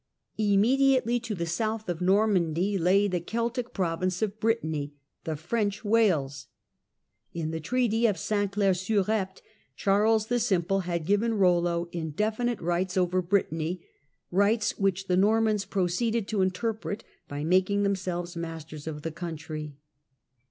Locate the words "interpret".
16.41-17.03